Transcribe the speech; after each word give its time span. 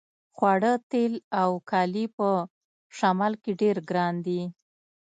خواړه 0.35 0.73
تیل 0.91 1.13
او 1.41 1.49
کالي 1.69 2.05
په 2.17 2.29
شمال 2.97 3.33
کې 3.43 3.51
ډیر 3.61 3.75
ګران 3.89 4.15
دي 4.25 4.41